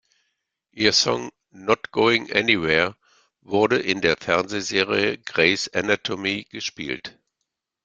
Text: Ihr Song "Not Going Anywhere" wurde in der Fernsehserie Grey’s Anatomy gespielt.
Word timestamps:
Ihr 0.73 0.93
Song 0.93 1.29
"Not 1.51 1.91
Going 1.91 2.31
Anywhere" 2.33 2.95
wurde 3.41 3.77
in 3.77 4.01
der 4.01 4.17
Fernsehserie 4.17 5.19
Grey’s 5.19 5.67
Anatomy 5.75 6.47
gespielt. 6.49 7.19